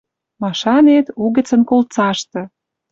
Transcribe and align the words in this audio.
Машанет, 0.41 1.07
угӹцӹн 1.23 1.61
колцашты. 1.69 2.41